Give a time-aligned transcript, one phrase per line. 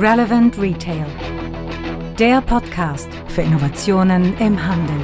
[0.00, 1.06] Relevant Retail.
[2.20, 4.94] Der Podcast für Innovationen im Handel.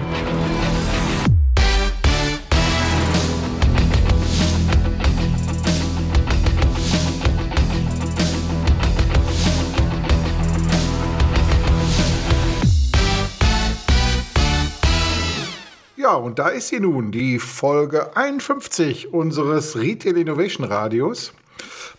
[15.96, 21.32] Ja, und da ist sie nun, die Folge 51 unseres Retail Innovation Radios.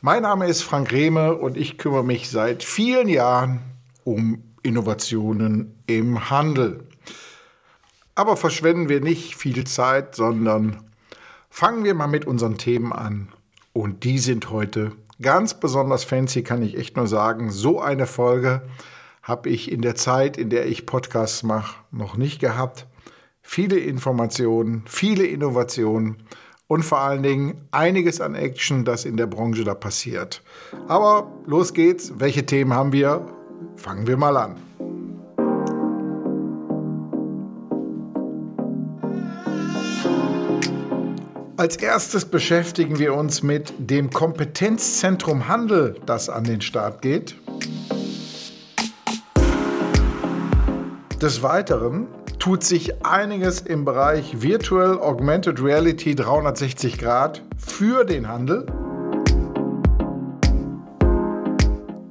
[0.05, 3.61] Mein Name ist Frank Rehme und ich kümmere mich seit vielen Jahren
[4.03, 6.87] um Innovationen im Handel.
[8.13, 10.83] Aber verschwenden wir nicht viel Zeit, sondern
[11.49, 13.29] fangen wir mal mit unseren Themen an.
[13.73, 14.91] Und die sind heute
[15.23, 17.49] ganz besonders fancy, kann ich echt nur sagen.
[17.49, 18.61] So eine Folge
[19.23, 22.85] habe ich in der Zeit, in der ich Podcasts mache, noch nicht gehabt.
[23.41, 26.17] Viele Informationen, viele Innovationen
[26.67, 30.41] und vor allen Dingen einiges an Action, das in der Branche da passiert.
[30.87, 32.13] Aber los geht's.
[32.17, 33.25] Welche Themen haben wir?
[33.75, 34.55] Fangen wir mal an.
[41.57, 47.35] Als erstes beschäftigen wir uns mit dem Kompetenzzentrum Handel, das an den Start geht.
[51.21, 52.07] Des Weiteren
[52.45, 58.67] tut sich einiges im Bereich Virtual Augmented Reality 360 Grad für den Handel.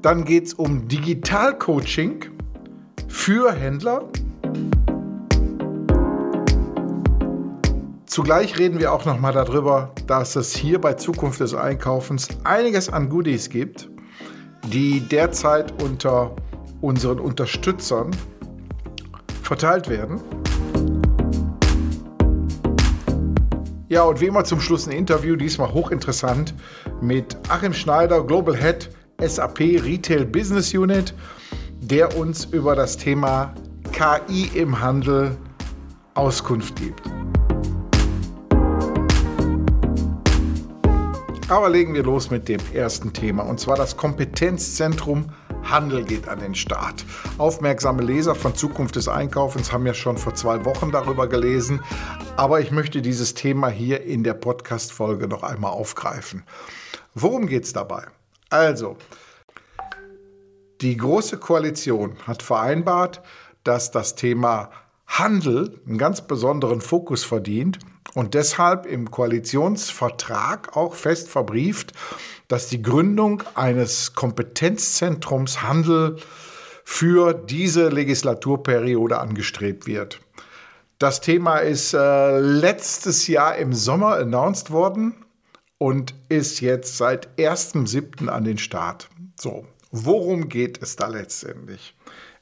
[0.03, 2.25] Dann geht es um Digital-Coaching
[3.07, 4.09] für Händler.
[8.07, 12.89] Zugleich reden wir auch noch mal darüber, dass es hier bei Zukunft des Einkaufens einiges
[12.89, 13.89] an Goodies gibt,
[14.67, 16.35] die derzeit unter
[16.81, 18.11] unseren Unterstützern
[19.45, 20.21] verteilt werden.
[23.89, 26.55] Ja, und wie immer zum Schluss ein Interview, diesmal hochinteressant,
[27.01, 31.15] mit Achim Schneider, Global Head SAP Retail Business Unit,
[31.81, 33.55] der uns über das Thema
[33.93, 35.37] KI im Handel
[36.15, 37.03] Auskunft gibt.
[41.49, 45.27] Aber legen wir los mit dem ersten Thema, und zwar das Kompetenzzentrum
[45.71, 47.05] Handel geht an den Start.
[47.39, 51.83] Aufmerksame Leser von Zukunft des Einkaufens haben ja schon vor zwei Wochen darüber gelesen,
[52.37, 56.45] aber ich möchte dieses Thema hier in der Podcast-Folge noch einmal aufgreifen.
[57.15, 58.07] Worum geht es dabei?
[58.51, 58.97] Also,
[60.81, 63.23] die Große Koalition hat vereinbart,
[63.63, 64.71] dass das Thema
[65.07, 67.79] Handel einen ganz besonderen Fokus verdient
[68.15, 71.93] und deshalb im Koalitionsvertrag auch fest verbrieft,
[72.49, 76.17] dass die Gründung eines Kompetenzzentrums Handel
[76.85, 80.21] für diese Legislaturperiode angestrebt wird.
[80.99, 85.25] Das Thema ist äh, letztes Jahr im Sommer announced worden
[85.79, 88.29] und ist jetzt seit 1.7.
[88.29, 89.09] an den Start.
[89.39, 91.97] So, worum geht es da letztendlich?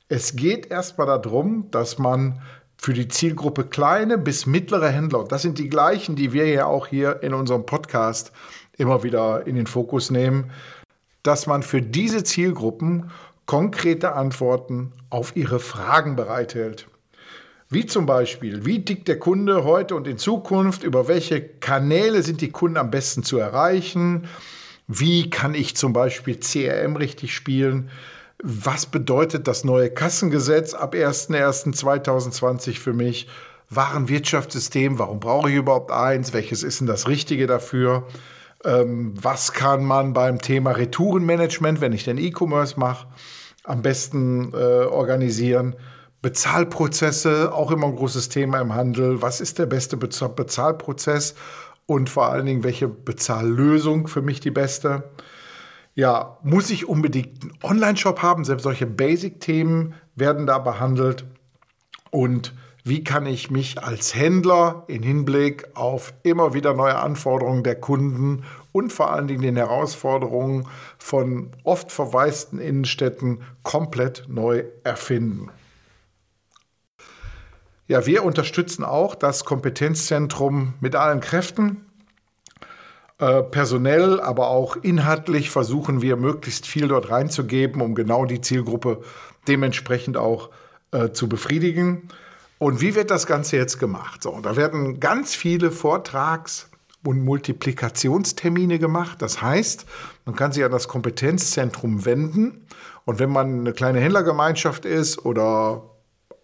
[0.08, 2.42] Es geht erstmal darum, dass man
[2.82, 6.66] für die Zielgruppe kleine bis mittlere Händler, und das sind die gleichen, die wir ja
[6.66, 8.32] auch hier in unserem Podcast
[8.76, 10.50] immer wieder in den Fokus nehmen,
[11.22, 13.12] dass man für diese Zielgruppen
[13.46, 16.88] konkrete Antworten auf ihre Fragen bereithält.
[17.70, 22.40] Wie zum Beispiel, wie tickt der Kunde heute und in Zukunft, über welche Kanäle sind
[22.40, 24.26] die Kunden am besten zu erreichen,
[24.88, 27.90] wie kann ich zum Beispiel CRM richtig spielen,
[28.42, 33.28] was bedeutet das neue Kassengesetz ab 01.01.2020 für mich,
[33.70, 38.06] Warenwirtschaftssystem, warum brauche ich überhaupt eins, welches ist denn das Richtige dafür,
[38.64, 43.06] ähm, was kann man beim Thema Retourenmanagement, wenn ich den E-Commerce mache,
[43.64, 45.76] am besten äh, organisieren.
[46.20, 49.22] Bezahlprozesse, auch immer ein großes Thema im Handel.
[49.22, 51.34] Was ist der beste Bezahlprozess
[51.86, 55.04] und vor allen Dingen, welche Bezahllösung für mich die beste?
[55.94, 58.44] Ja, muss ich unbedingt einen Online-Shop haben?
[58.44, 61.26] Selbst solche Basic-Themen werden da behandelt.
[62.10, 62.54] Und
[62.84, 68.44] wie kann ich mich als Händler in Hinblick auf immer wieder neue Anforderungen der Kunden
[68.72, 70.66] und vor allen Dingen den Herausforderungen
[70.98, 75.50] von oft verwaisten Innenstädten komplett neu erfinden.
[77.86, 81.84] Ja, wir unterstützen auch das Kompetenzzentrum mit allen Kräften.
[83.22, 89.00] Äh, personell, aber auch inhaltlich versuchen wir möglichst viel dort reinzugeben, um genau die Zielgruppe
[89.46, 90.50] dementsprechend auch
[90.90, 92.08] äh, zu befriedigen.
[92.58, 94.24] Und wie wird das Ganze jetzt gemacht?
[94.24, 96.68] So, da werden ganz viele Vortrags-
[97.04, 99.22] und Multiplikationstermine gemacht.
[99.22, 99.86] Das heißt,
[100.24, 102.66] man kann sich an das Kompetenzzentrum wenden.
[103.04, 105.84] Und wenn man eine kleine Händlergemeinschaft ist oder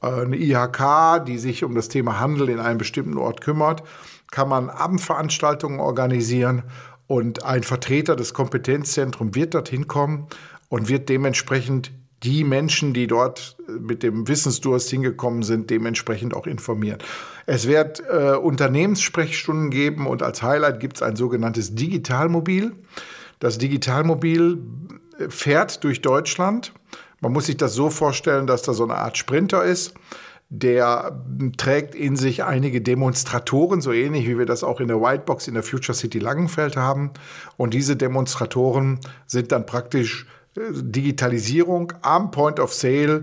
[0.01, 3.83] äh, eine IHK, die sich um das Thema Handel in einem bestimmten Ort kümmert,
[4.31, 6.63] kann man Abendveranstaltungen organisieren
[7.07, 10.27] und ein Vertreter des Kompetenzzentrums wird dorthin kommen
[10.69, 11.93] und wird dementsprechend
[12.23, 16.99] die Menschen, die dort mit dem Wissensdurst hingekommen sind, dementsprechend auch informieren.
[17.47, 22.73] Es wird äh, Unternehmenssprechstunden geben und als Highlight gibt es ein sogenanntes Digitalmobil.
[23.39, 24.59] Das Digitalmobil
[25.29, 26.73] fährt durch Deutschland.
[27.21, 29.95] Man muss sich das so vorstellen, dass da so eine Art Sprinter ist.
[30.51, 31.23] Der
[31.59, 35.55] trägt in sich einige Demonstratoren, so ähnlich wie wir das auch in der Whitebox in
[35.55, 37.11] der Future City Langenfeld haben.
[37.59, 43.23] Und diese Demonstratoren sind dann praktisch äh, Digitalisierung am Point of Sale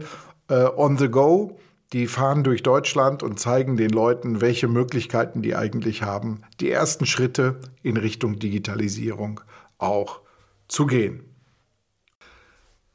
[0.50, 1.58] äh, on the go.
[1.94, 7.06] Die fahren durch Deutschland und zeigen den Leuten, welche Möglichkeiten die eigentlich haben, die ersten
[7.06, 9.42] Schritte in Richtung Digitalisierung
[9.78, 10.22] auch
[10.68, 11.35] zu gehen.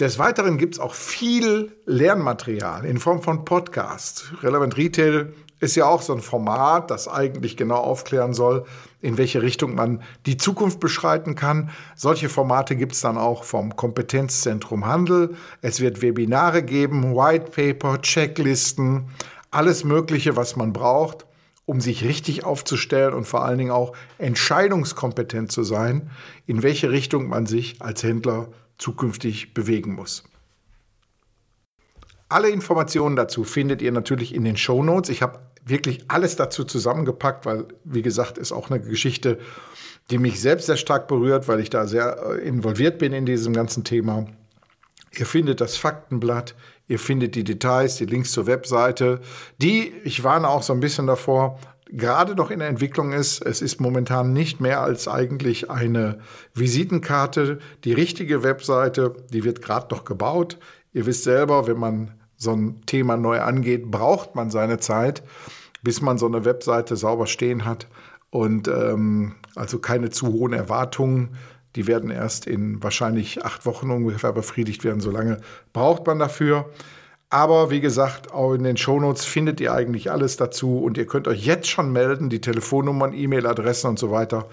[0.01, 4.33] Des Weiteren gibt es auch viel Lernmaterial in Form von Podcasts.
[4.43, 8.65] Relevant Retail ist ja auch so ein Format, das eigentlich genau aufklären soll,
[9.03, 11.69] in welche Richtung man die Zukunft beschreiten kann.
[11.97, 15.37] Solche Formate gibt es dann auch vom Kompetenzzentrum Handel.
[15.61, 19.11] Es wird Webinare geben, White Paper, Checklisten,
[19.51, 21.27] alles Mögliche, was man braucht,
[21.67, 26.09] um sich richtig aufzustellen und vor allen Dingen auch entscheidungskompetent zu sein,
[26.47, 28.49] in welche Richtung man sich als Händler
[28.81, 30.25] zukünftig bewegen muss.
[32.29, 35.11] Alle Informationen dazu findet ihr natürlich in den Show Notes.
[35.11, 39.39] Ich habe wirklich alles dazu zusammengepackt, weil, wie gesagt, ist auch eine Geschichte,
[40.11, 43.53] die mich selbst sehr stark berührt, weil ich da sehr äh, involviert bin in diesem
[43.53, 44.27] ganzen Thema.
[45.17, 46.55] Ihr findet das Faktenblatt,
[46.87, 49.21] ihr findet die Details, die Links zur Webseite,
[49.59, 51.59] die, ich warne auch so ein bisschen davor,
[51.93, 53.41] gerade noch in der Entwicklung ist.
[53.45, 56.19] Es ist momentan nicht mehr als eigentlich eine
[56.55, 57.59] Visitenkarte.
[57.85, 60.59] Die richtige Webseite, die wird gerade noch gebaut.
[60.93, 65.23] Ihr wisst selber, wenn man so ein Thema neu angeht, braucht man seine Zeit,
[65.83, 67.87] bis man so eine Webseite sauber stehen hat.
[68.31, 71.37] Und ähm, also keine zu hohen Erwartungen.
[71.77, 75.01] Die werden erst in wahrscheinlich acht Wochen ungefähr befriedigt werden.
[75.01, 75.41] So lange
[75.73, 76.71] braucht man dafür.
[77.31, 81.29] Aber wie gesagt, auch in den Shownotes findet ihr eigentlich alles dazu und ihr könnt
[81.29, 82.29] euch jetzt schon melden.
[82.29, 84.49] Die Telefonnummern, E-Mail-Adressen und so weiter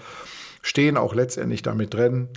[0.62, 2.28] stehen auch letztendlich damit drin.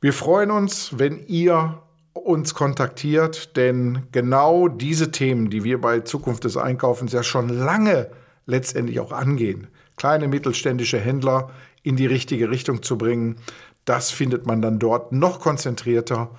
[0.00, 1.80] Wir freuen uns, wenn ihr
[2.12, 8.10] uns kontaktiert, denn genau diese Themen, die wir bei Zukunft des Einkaufens ja schon lange
[8.46, 11.50] letztendlich auch angehen, kleine mittelständische Händler
[11.84, 13.36] in die richtige Richtung zu bringen,
[13.84, 16.30] das findet man dann dort noch konzentrierter.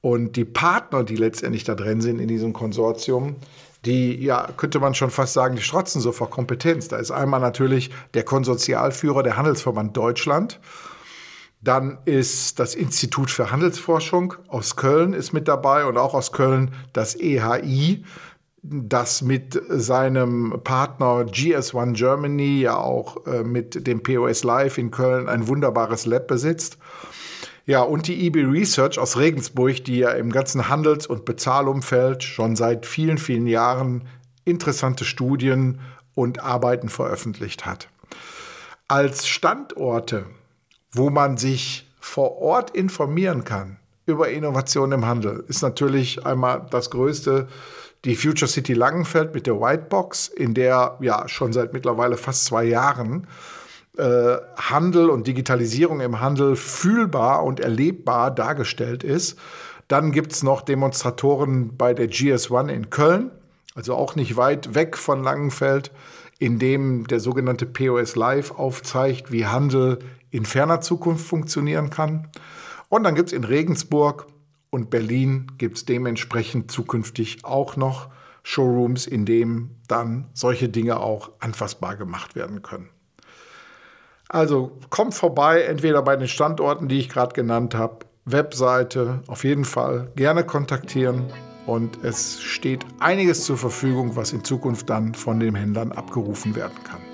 [0.00, 3.36] Und die Partner, die letztendlich da drin sind in diesem Konsortium,
[3.84, 6.88] die, ja, könnte man schon fast sagen, die strotzen so vor Kompetenz.
[6.88, 10.60] Da ist einmal natürlich der Konsortialführer der Handelsverband Deutschland.
[11.60, 16.72] Dann ist das Institut für Handelsforschung aus Köln ist mit dabei und auch aus Köln
[16.92, 18.04] das EHI,
[18.62, 25.28] das mit seinem Partner GS1 Germany ja auch äh, mit dem POS Live in Köln
[25.28, 26.78] ein wunderbares Lab besitzt.
[27.68, 32.56] Ja, und die EB Research aus Regensburg, die ja im ganzen Handels- und Bezahlumfeld schon
[32.56, 34.08] seit vielen, vielen Jahren
[34.46, 35.78] interessante Studien
[36.14, 37.90] und Arbeiten veröffentlicht hat.
[38.88, 40.24] Als Standorte,
[40.92, 43.76] wo man sich vor Ort informieren kann
[44.06, 47.48] über Innovation im Handel, ist natürlich einmal das größte
[48.06, 52.64] die Future City Langenfeld mit der Whitebox, in der ja schon seit mittlerweile fast zwei
[52.64, 53.26] Jahren
[53.98, 59.38] äh, Handel und Digitalisierung im Handel fühlbar und erlebbar dargestellt ist.
[59.88, 63.30] Dann gibt es noch Demonstratoren bei der GS1 in Köln,
[63.74, 65.90] also auch nicht weit weg von Langenfeld,
[66.38, 69.98] in dem der sogenannte POS Live aufzeigt, wie Handel
[70.30, 72.28] in ferner Zukunft funktionieren kann.
[72.88, 74.26] Und dann gibt es in Regensburg
[74.70, 78.08] und Berlin gibt es dementsprechend zukünftig auch noch
[78.42, 82.90] Showrooms, in denen dann solche Dinge auch anfassbar gemacht werden können.
[84.28, 89.64] Also kommt vorbei, entweder bei den Standorten, die ich gerade genannt habe, Webseite, auf jeden
[89.64, 91.24] Fall gerne kontaktieren.
[91.66, 96.82] Und es steht einiges zur Verfügung, was in Zukunft dann von den Händlern abgerufen werden
[96.84, 97.07] kann.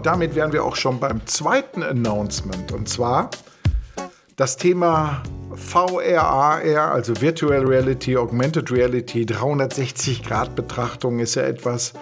[0.00, 2.72] Und damit wären wir auch schon beim zweiten Announcement.
[2.72, 3.28] Und zwar
[4.36, 5.22] das Thema
[5.54, 11.92] VR, AR, also Virtual Reality, Augmented Reality, 360-Grad-Betrachtung ist ja etwas,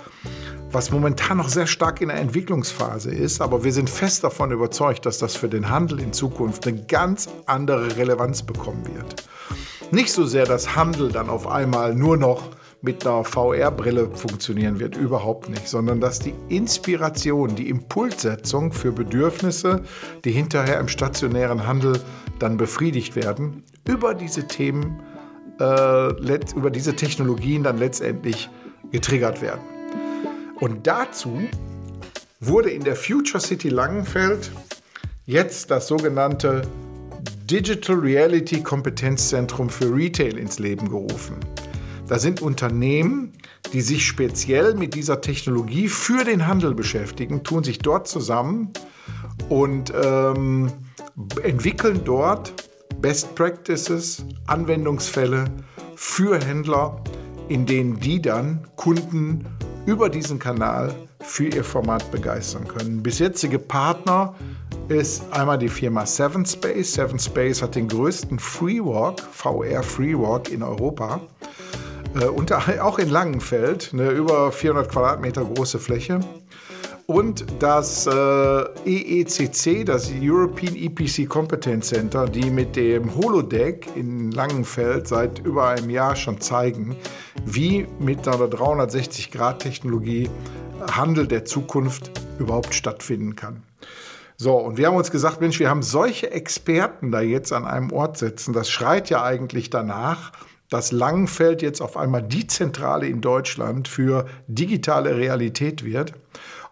[0.71, 3.41] was momentan noch sehr stark in der Entwicklungsphase ist.
[3.41, 7.29] Aber wir sind fest davon überzeugt, dass das für den Handel in Zukunft eine ganz
[7.47, 9.25] andere Relevanz bekommen wird.
[9.91, 12.45] Nicht so sehr, dass Handel dann auf einmal nur noch
[12.81, 19.83] mit einer VR-Brille funktionieren wird, überhaupt nicht, sondern dass die Inspiration, die Impulssetzung für Bedürfnisse,
[20.25, 22.01] die hinterher im stationären Handel
[22.39, 25.03] dann befriedigt werden, über diese Themen,
[25.61, 26.13] äh,
[26.55, 28.49] über diese Technologien dann letztendlich
[28.93, 29.61] getriggert werden.
[30.61, 31.41] Und dazu
[32.41, 34.53] wurde in der Future City Langenfeld
[35.27, 36.63] jetzt das sogenannte
[37.51, 41.37] Digital Reality Kompetenzzentrum für Retail ins Leben gerufen.
[42.09, 43.35] Da sind Unternehmen,
[43.75, 48.73] die sich speziell mit dieser Technologie für den Handel beschäftigen, tun sich dort zusammen
[49.51, 50.73] und ähm,
[51.43, 52.55] entwickeln dort
[53.03, 55.45] Best Practices, Anwendungsfälle
[55.97, 57.03] für Händler,
[57.49, 59.45] in denen die dann Kunden
[59.85, 63.03] über diesen Kanal für ihr Format begeistern können.
[63.03, 63.19] Bis
[63.69, 64.35] Partner
[64.89, 66.95] ist einmal die Firma Seven Space.
[66.95, 71.21] Seven Space hat den größten Freewalk, VR Freewalk in Europa.
[72.15, 76.21] Äh, und auch in Langenfeld, eine über 400 Quadratmeter große Fläche.
[77.07, 85.09] Und das äh, EECC, das European EPC Competence Center, die mit dem Holodeck in Langenfeld
[85.09, 86.97] seit über einem Jahr schon zeigen,
[87.47, 90.29] wie mit einer 360-Grad-Technologie
[90.91, 93.63] Handel der Zukunft überhaupt stattfinden kann.
[94.37, 97.91] So, und wir haben uns gesagt, Mensch, wir haben solche Experten da jetzt an einem
[97.91, 98.53] Ort sitzen.
[98.53, 100.33] Das schreit ja eigentlich danach,
[100.71, 106.13] dass Langenfeld jetzt auf einmal die Zentrale in Deutschland für digitale Realität wird.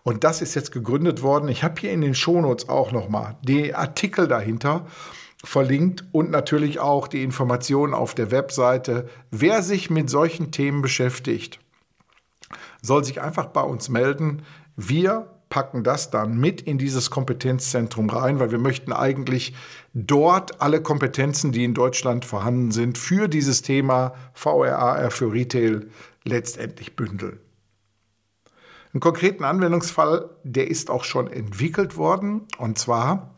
[0.02, 1.48] Und das ist jetzt gegründet worden.
[1.48, 4.86] Ich habe hier in den Shownotes auch nochmal die Artikel dahinter
[5.42, 9.08] verlinkt und natürlich auch die Informationen auf der Webseite.
[9.30, 11.58] Wer sich mit solchen Themen beschäftigt,
[12.82, 14.42] soll sich einfach bei uns melden.
[14.76, 19.54] Wir packen das dann mit in dieses Kompetenzzentrum rein, weil wir möchten eigentlich
[19.94, 25.86] dort alle Kompetenzen, die in Deutschland vorhanden sind, für dieses Thema VRAR für Retail
[26.24, 27.40] letztendlich bündeln.
[28.92, 33.35] Einen konkreten Anwendungsfall, der ist auch schon entwickelt worden, und zwar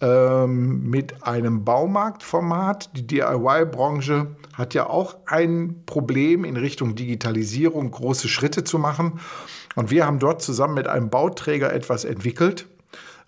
[0.00, 2.96] ähm, mit einem Baumarktformat.
[2.96, 9.20] Die DIY-Branche hat ja auch ein Problem in Richtung Digitalisierung, große Schritte zu machen.
[9.74, 12.66] Und wir haben dort zusammen mit einem Bauträger etwas entwickelt,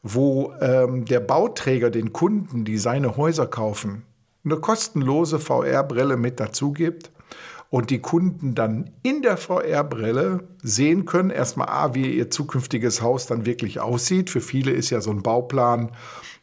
[0.03, 4.05] wo ähm, der Bauträger den Kunden, die seine Häuser kaufen,
[4.45, 7.11] eine kostenlose VR-Brille mit dazu gibt
[7.69, 13.27] und die Kunden dann in der VR-Brille sehen können, erstmal A, wie ihr zukünftiges Haus
[13.27, 14.29] dann wirklich aussieht.
[14.29, 15.93] Für viele ist ja so ein Bauplan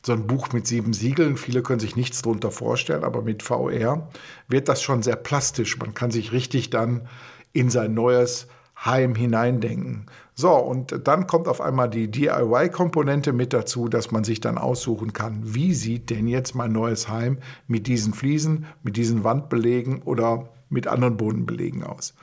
[0.06, 1.38] so ein Buch mit sieben Siegeln.
[1.38, 4.10] Viele können sich nichts darunter vorstellen, aber mit VR
[4.48, 5.77] wird das schon sehr plastisch.
[5.77, 7.08] Man kann sich richtig dann
[7.54, 8.48] in sein neues
[8.86, 10.06] Heim hineindenken.
[10.36, 15.13] So, und dann kommt auf einmal die DIY-Komponente mit dazu, dass man sich dann aussuchen
[15.13, 20.50] kann, wie sieht denn jetzt mein neues Heim mit diesen Fliesen, mit diesen Wandbelegen oder
[20.70, 22.13] mit anderen Bodenbelegen aus.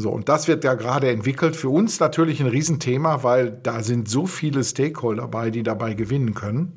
[0.00, 1.56] So, und das wird ja gerade entwickelt.
[1.56, 6.34] Für uns natürlich ein Riesenthema, weil da sind so viele Stakeholder dabei, die dabei gewinnen
[6.34, 6.76] können.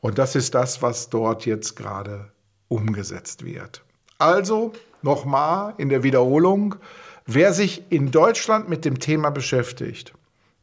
[0.00, 2.32] Und das ist das, was dort jetzt gerade
[2.68, 3.84] umgesetzt wird.
[4.18, 6.76] Also nochmal in der Wiederholung,
[7.26, 10.14] wer sich in Deutschland mit dem Thema beschäftigt,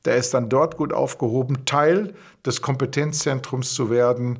[0.04, 4.40] der ist dann dort gut aufgehoben, Teil des Kompetenzzentrums zu werden,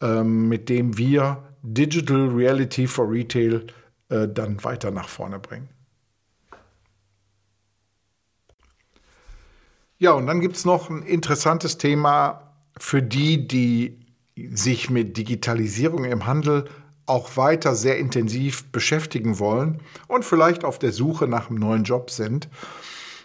[0.00, 3.66] ähm, mit dem wir Digital Reality for Retail
[4.08, 5.68] äh, dann weiter nach vorne bringen.
[10.02, 14.00] Ja, und dann gibt es noch ein interessantes Thema für die, die
[14.52, 16.64] sich mit Digitalisierung im Handel
[17.06, 22.10] auch weiter sehr intensiv beschäftigen wollen und vielleicht auf der Suche nach einem neuen Job
[22.10, 22.48] sind,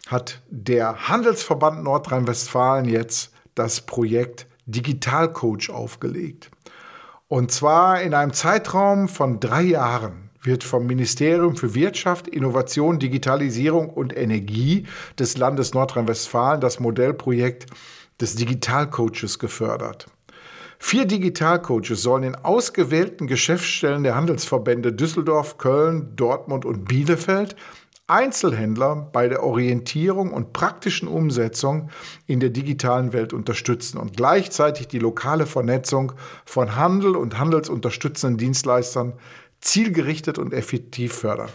[0.05, 6.51] hat der Handelsverband Nordrhein-Westfalen jetzt das Projekt Digitalcoach aufgelegt.
[7.27, 13.89] Und zwar in einem Zeitraum von drei Jahren wird vom Ministerium für Wirtschaft, Innovation, Digitalisierung
[13.89, 14.85] und Energie
[15.19, 17.65] des Landes Nordrhein-Westfalen das Modellprojekt
[18.19, 20.07] des Digitalcoaches gefördert.
[20.79, 27.55] Vier Digitalcoaches sollen in ausgewählten Geschäftsstellen der Handelsverbände Düsseldorf, Köln, Dortmund und Bielefeld
[28.09, 31.89] Einzelhändler bei der Orientierung und praktischen Umsetzung
[32.25, 36.13] in der digitalen Welt unterstützen und gleichzeitig die lokale Vernetzung
[36.45, 39.11] von Handel und handelsunterstützenden Dienstleistern
[39.61, 41.49] zielgerichtet und effektiv fördern.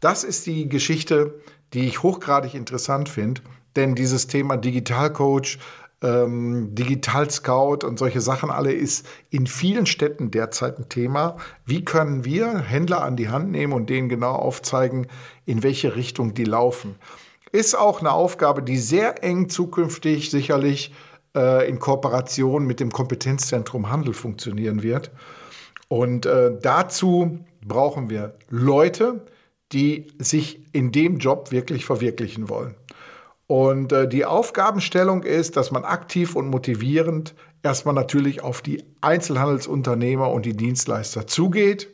[0.00, 1.34] Das ist die Geschichte,
[1.72, 3.42] die ich hochgradig interessant finde,
[3.76, 5.58] denn dieses Thema Digitalcoach,
[6.02, 11.36] ähm, Digital Scout und solche Sachen alle ist in vielen Städten derzeit ein Thema.
[11.64, 15.08] Wie können wir Händler an die Hand nehmen und denen genau aufzeigen,
[15.44, 16.94] in welche Richtung die laufen?
[17.50, 20.92] Ist auch eine Aufgabe, die sehr eng zukünftig sicherlich
[21.34, 25.10] äh, in Kooperation mit dem Kompetenzzentrum Handel funktionieren wird.
[25.88, 29.26] Und äh, dazu brauchen wir Leute,
[29.72, 32.74] die sich in dem Job wirklich verwirklichen wollen.
[33.46, 40.30] Und äh, die Aufgabenstellung ist, dass man aktiv und motivierend erstmal natürlich auf die Einzelhandelsunternehmer
[40.30, 41.92] und die Dienstleister zugeht.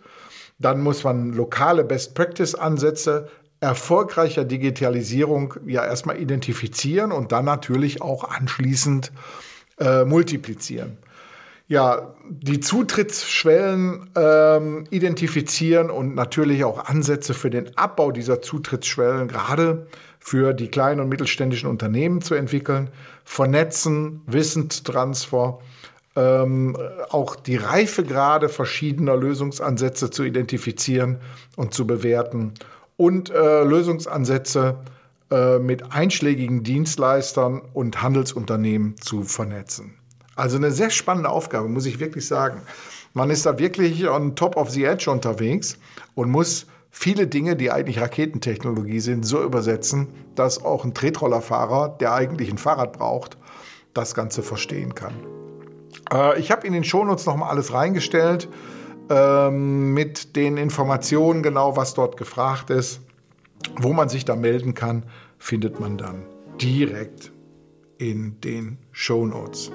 [0.59, 3.28] Dann muss man lokale Best-Practice-Ansätze
[3.61, 9.12] erfolgreicher Digitalisierung ja erstmal identifizieren und dann natürlich auch anschließend
[9.78, 10.99] äh, multiplizieren.
[11.66, 19.87] Ja, die Zutrittsschwellen ähm, identifizieren und natürlich auch Ansätze für den Abbau dieser Zutrittsschwellen, gerade
[20.18, 22.90] für die kleinen und mittelständischen Unternehmen zu entwickeln,
[23.25, 25.59] vernetzen, Wissenstransfer,
[26.16, 26.76] ähm,
[27.09, 31.18] auch die Reifegrade verschiedener Lösungsansätze zu identifizieren
[31.56, 32.52] und zu bewerten
[32.97, 34.80] und äh, Lösungsansätze
[35.30, 39.94] äh, mit einschlägigen Dienstleistern und Handelsunternehmen zu vernetzen.
[40.36, 42.62] Also eine sehr spannende Aufgabe, muss ich wirklich sagen.
[43.12, 45.78] Man ist da wirklich on top of the edge unterwegs
[46.14, 52.12] und muss viele Dinge, die eigentlich Raketentechnologie sind, so übersetzen, dass auch ein Tretrollerfahrer, der
[52.14, 53.36] eigentlich ein Fahrrad braucht,
[53.94, 55.14] das Ganze verstehen kann.
[56.12, 58.48] Äh, ich habe in den Shownotes nochmal alles reingestellt
[59.10, 63.00] ähm, mit den Informationen genau, was dort gefragt ist.
[63.76, 65.04] Wo man sich da melden kann,
[65.38, 66.24] findet man dann
[66.60, 67.32] direkt
[67.98, 69.72] in den Show Notes.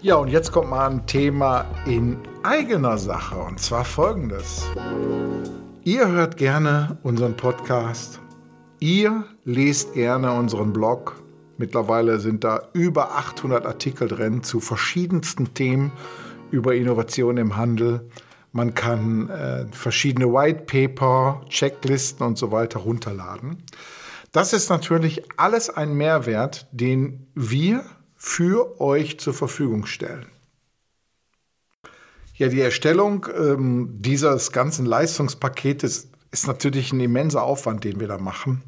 [0.00, 4.64] Ja, und jetzt kommt mal ein Thema in eigener Sache, und zwar folgendes.
[5.82, 8.20] Ihr hört gerne unseren Podcast,
[8.84, 11.22] ihr lest gerne unseren Blog.
[11.56, 15.90] Mittlerweile sind da über 800 Artikel drin zu verschiedensten Themen
[16.50, 18.10] über Innovation im Handel.
[18.52, 23.62] Man kann äh, verschiedene White Paper, Checklisten und so weiter runterladen.
[24.32, 30.26] Das ist natürlich alles ein Mehrwert, den wir für euch zur Verfügung stellen.
[32.34, 38.18] Ja, die Erstellung ähm, dieses ganzen Leistungspaketes ist natürlich ein immenser Aufwand, den wir da
[38.18, 38.62] machen.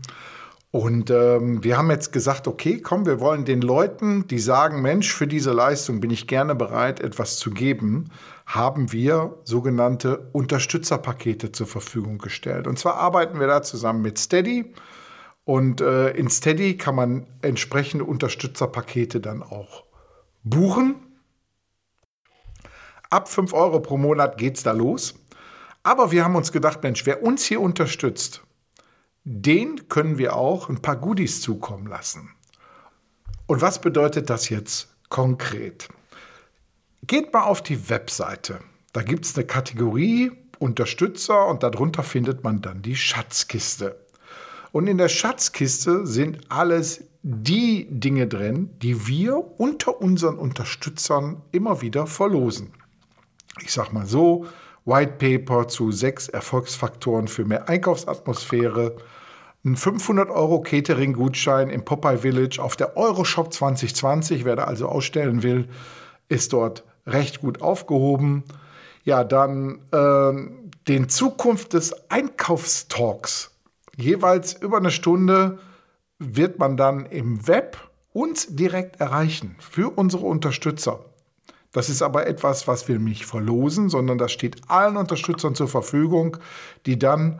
[0.70, 5.12] Und ähm, wir haben jetzt gesagt, okay, komm, wir wollen den Leuten, die sagen, Mensch,
[5.12, 8.10] für diese Leistung bin ich gerne bereit, etwas zu geben,
[8.46, 12.66] haben wir sogenannte Unterstützerpakete zur Verfügung gestellt.
[12.66, 14.72] Und zwar arbeiten wir da zusammen mit Steady.
[15.44, 19.84] Und äh, in Steady kann man entsprechende Unterstützerpakete dann auch
[20.44, 20.96] buchen.
[23.10, 25.14] Ab 5 Euro pro Monat geht es da los.
[25.86, 28.42] Aber wir haben uns gedacht, Mensch, wer uns hier unterstützt,
[29.22, 32.34] den können wir auch ein paar Goodies zukommen lassen.
[33.46, 35.88] Und was bedeutet das jetzt konkret?
[37.06, 38.58] Geht mal auf die Webseite.
[38.92, 44.04] Da gibt es eine Kategorie Unterstützer und darunter findet man dann die Schatzkiste.
[44.72, 51.80] Und in der Schatzkiste sind alles die Dinge drin, die wir unter unseren Unterstützern immer
[51.80, 52.72] wieder verlosen.
[53.62, 54.46] Ich sag mal so,
[54.86, 58.96] White Paper zu sechs Erfolgsfaktoren für mehr Einkaufsatmosphäre,
[59.64, 65.42] ein 500 Euro Catering-Gutschein im Popeye Village auf der Euroshop 2020, wer da also ausstellen
[65.42, 65.68] will,
[66.28, 68.44] ist dort recht gut aufgehoben.
[69.02, 70.32] Ja, dann äh,
[70.86, 73.50] den Zukunft des Einkaufstalks
[73.96, 75.58] jeweils über eine Stunde
[76.18, 77.76] wird man dann im Web
[78.12, 81.04] uns direkt erreichen für unsere Unterstützer.
[81.76, 86.38] Das ist aber etwas, was wir nicht verlosen, sondern das steht allen Unterstützern zur Verfügung,
[86.86, 87.38] die dann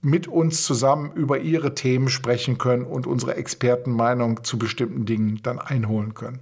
[0.00, 5.60] mit uns zusammen über ihre Themen sprechen können und unsere Expertenmeinung zu bestimmten Dingen dann
[5.60, 6.40] einholen können.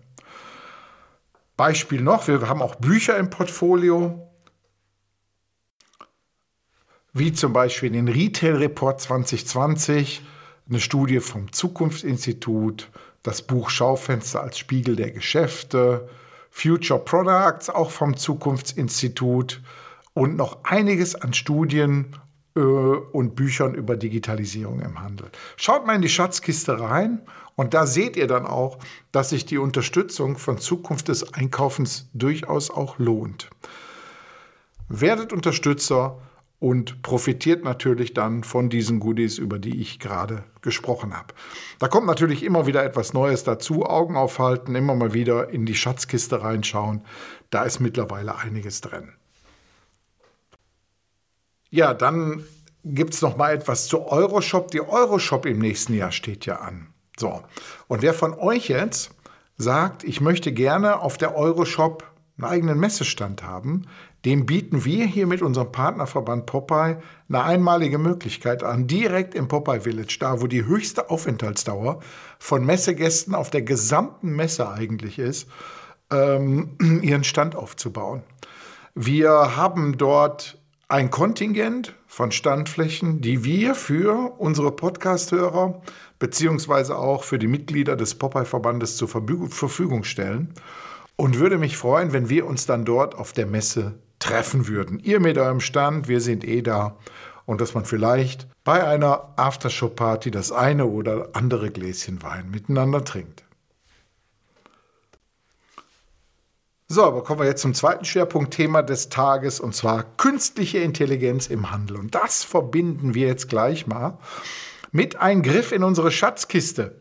[1.58, 4.30] Beispiel noch, wir haben auch Bücher im Portfolio
[7.12, 10.22] wie zum Beispiel den Retail Report 2020,
[10.70, 12.88] eine Studie vom Zukunftsinstitut,
[13.22, 16.08] das Buch Schaufenster als Spiegel der Geschäfte,
[16.56, 19.60] Future Products auch vom Zukunftsinstitut
[20.14, 22.16] und noch einiges an Studien
[22.56, 25.28] äh, und Büchern über Digitalisierung im Handel.
[25.58, 27.20] Schaut mal in die Schatzkiste rein
[27.56, 28.78] und da seht ihr dann auch,
[29.12, 33.50] dass sich die Unterstützung von Zukunft des Einkaufens durchaus auch lohnt.
[34.88, 36.22] Werdet Unterstützer
[36.66, 41.32] und profitiert natürlich dann von diesen Goodies, über die ich gerade gesprochen habe.
[41.78, 45.76] Da kommt natürlich immer wieder etwas Neues dazu, Augen aufhalten, immer mal wieder in die
[45.76, 47.02] Schatzkiste reinschauen.
[47.50, 49.12] Da ist mittlerweile einiges drin.
[51.70, 52.42] Ja, dann
[52.82, 54.72] gibt es noch mal etwas zu Euroshop.
[54.72, 56.88] Die Euroshop im nächsten Jahr steht ja an.
[57.16, 57.44] So,
[57.86, 59.12] und wer von euch jetzt
[59.56, 62.02] sagt, ich möchte gerne auf der Euroshop
[62.38, 63.82] einen eigenen Messestand haben,
[64.26, 69.80] dem bieten wir hier mit unserem Partnerverband Popeye eine einmalige Möglichkeit an, direkt im Popeye
[69.80, 72.00] Village, da wo die höchste Aufenthaltsdauer
[72.40, 75.48] von Messegästen auf der gesamten Messe eigentlich ist,
[76.10, 78.24] ähm, ihren Stand aufzubauen.
[78.96, 80.58] Wir haben dort
[80.88, 85.82] ein Kontingent von Standflächen, die wir für unsere Podcast-Hörer
[86.18, 90.52] beziehungsweise auch für die Mitglieder des Popeye-Verbandes zur Verfügung stellen
[91.14, 93.94] und würde mich freuen, wenn wir uns dann dort auf der Messe
[94.26, 94.98] treffen würden.
[95.00, 96.96] Ihr mit eurem Stand, wir sind eh da.
[97.44, 103.44] Und dass man vielleicht bei einer Aftershow-Party das eine oder andere Gläschen Wein miteinander trinkt.
[106.88, 111.70] So, aber kommen wir jetzt zum zweiten Schwerpunktthema des Tages und zwar künstliche Intelligenz im
[111.70, 111.96] Handel.
[111.96, 114.18] Und das verbinden wir jetzt gleich mal
[114.92, 117.00] mit einem Griff in unsere Schatzkiste.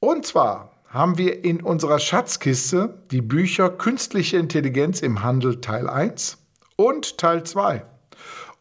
[0.00, 6.36] Und zwar haben wir in unserer Schatzkiste die Bücher Künstliche Intelligenz im Handel Teil 1
[6.76, 7.86] und Teil 2.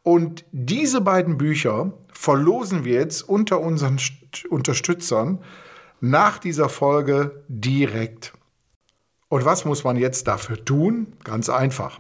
[0.04, 4.00] Und diese beiden Bücher verlosen wir jetzt unter unseren
[4.50, 5.44] Unterstützern
[6.00, 8.32] nach dieser Folge direkt.
[9.28, 11.14] Und was muss man jetzt dafür tun?
[11.26, 12.00] Ganz einfach.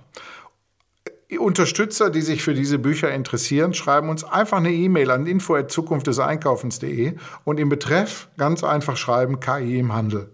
[1.39, 7.13] Unterstützer, die sich für diese Bücher interessieren, schreiben uns einfach eine E-Mail an info@zukunftdeseinkaufens.de
[7.43, 10.29] und im Betreff ganz einfach schreiben KI im Handel.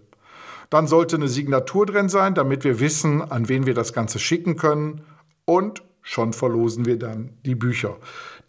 [0.70, 4.56] Dann sollte eine Signatur drin sein, damit wir wissen, an wen wir das Ganze schicken
[4.56, 5.02] können
[5.44, 7.96] und schon verlosen wir dann die Bücher.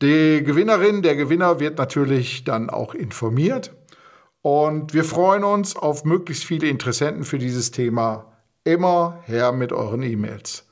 [0.02, 3.74] Die Gewinnerin, der Gewinner wird natürlich dann auch informiert
[4.42, 8.26] und wir freuen uns auf möglichst viele Interessenten für dieses Thema.
[8.64, 10.69] Immer her mit euren E-Mails.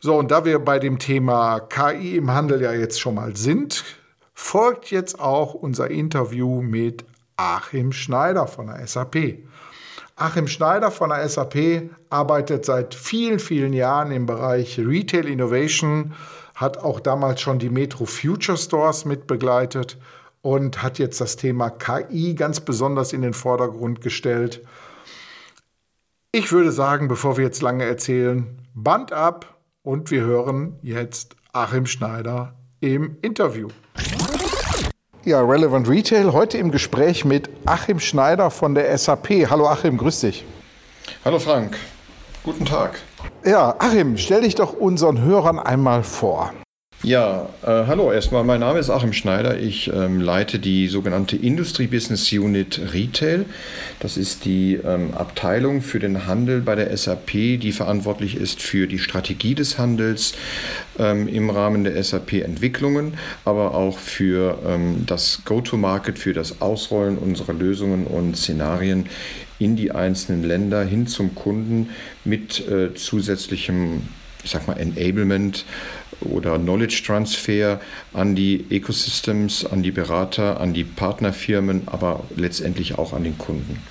[0.00, 3.84] So, und da wir bei dem Thema KI im Handel ja jetzt schon mal sind,
[4.32, 7.04] folgt jetzt auch unser Interview mit
[7.36, 9.38] Achim Schneider von der SAP.
[10.14, 16.14] Achim Schneider von der SAP arbeitet seit vielen, vielen Jahren im Bereich Retail Innovation,
[16.54, 19.96] hat auch damals schon die Metro Future Stores mit begleitet
[20.42, 24.64] und hat jetzt das Thema KI ganz besonders in den Vordergrund gestellt.
[26.30, 29.57] Ich würde sagen, bevor wir jetzt lange erzählen, Band ab
[29.88, 33.68] und wir hören jetzt Achim Schneider im Interview.
[35.24, 39.48] Ja, Relevant Retail, heute im Gespräch mit Achim Schneider von der SAP.
[39.48, 40.44] Hallo Achim, grüß dich.
[41.24, 41.78] Hallo Frank,
[42.44, 43.00] guten Tag.
[43.46, 46.52] Ja, Achim, stell dich doch unseren Hörern einmal vor.
[47.04, 48.42] Ja, äh, hallo erstmal.
[48.42, 49.56] Mein Name ist Achim Schneider.
[49.56, 53.44] Ich ähm, leite die sogenannte Industry Business Unit Retail.
[54.00, 57.30] Das ist die ähm, Abteilung für den Handel bei der SAP,
[57.60, 60.34] die verantwortlich ist für die Strategie des Handels
[60.98, 67.52] ähm, im Rahmen der SAP-Entwicklungen, aber auch für ähm, das Go-to-Market, für das Ausrollen unserer
[67.52, 69.06] Lösungen und Szenarien
[69.60, 71.90] in die einzelnen Länder hin zum Kunden
[72.24, 74.02] mit äh, zusätzlichem,
[74.42, 75.64] ich sag mal, Enablement
[76.20, 77.80] oder Knowledge Transfer
[78.12, 83.82] an die Ecosystems, an die Berater, an die Partnerfirmen, aber letztendlich auch an den Kunden.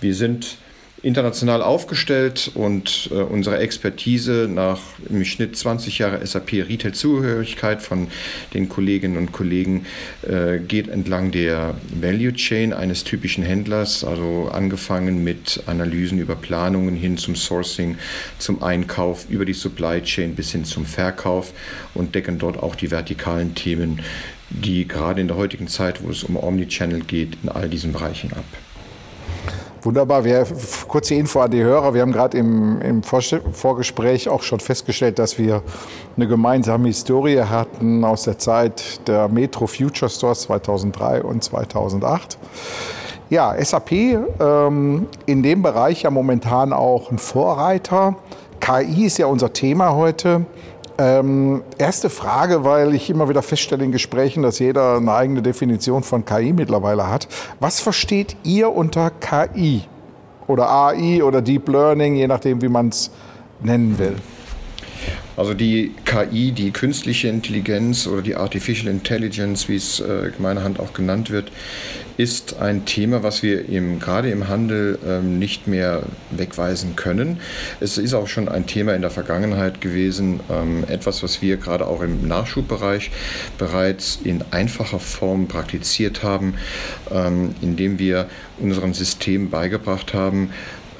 [0.00, 0.58] Wir sind
[1.02, 8.08] international aufgestellt und äh, unsere Expertise nach im Schnitt 20 Jahre SAP Retail-Zugehörigkeit von
[8.52, 9.86] den Kolleginnen und Kollegen
[10.22, 16.96] äh, geht entlang der Value Chain eines typischen Händlers, also angefangen mit Analysen über Planungen
[16.96, 17.96] hin zum Sourcing,
[18.38, 21.52] zum Einkauf, über die Supply Chain bis hin zum Verkauf
[21.94, 24.02] und decken dort auch die vertikalen Themen,
[24.50, 28.32] die gerade in der heutigen Zeit, wo es um Omnichannel geht, in all diesen Bereichen
[28.32, 28.44] ab.
[29.82, 30.24] Wunderbar.
[30.24, 30.46] Wir,
[30.88, 31.94] kurze Info an die Hörer.
[31.94, 35.62] Wir haben gerade im, im Vorgespräch auch schon festgestellt, dass wir
[36.16, 42.38] eine gemeinsame Historie hatten aus der Zeit der Metro Future Stores 2003 und 2008.
[43.30, 48.16] Ja, SAP ähm, in dem Bereich ja momentan auch ein Vorreiter.
[48.60, 50.44] KI ist ja unser Thema heute.
[51.00, 56.02] Ähm, erste Frage, weil ich immer wieder feststelle in Gesprächen, dass jeder eine eigene Definition
[56.02, 57.26] von KI mittlerweile hat.
[57.58, 59.84] Was versteht ihr unter KI
[60.46, 63.10] oder AI oder Deep Learning, je nachdem, wie man es
[63.62, 64.16] nennen will?
[65.40, 70.92] Also die KI, die künstliche Intelligenz oder die Artificial Intelligence, wie es äh, gemeinerhand auch
[70.92, 71.50] genannt wird,
[72.18, 77.40] ist ein Thema, was wir im, gerade im Handel ähm, nicht mehr wegweisen können.
[77.80, 81.86] Es ist auch schon ein Thema in der Vergangenheit gewesen, ähm, etwas, was wir gerade
[81.86, 83.10] auch im Nachschubbereich
[83.56, 86.52] bereits in einfacher Form praktiziert haben,
[87.10, 90.50] ähm, indem wir unserem System beigebracht haben,